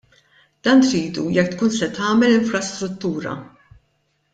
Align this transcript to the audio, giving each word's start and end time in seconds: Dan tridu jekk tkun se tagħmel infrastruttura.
Dan 0.63 0.79
tridu 0.85 1.25
jekk 1.37 1.53
tkun 1.53 1.75
se 1.77 1.93
tagħmel 2.01 2.37
infrastruttura. 2.41 3.41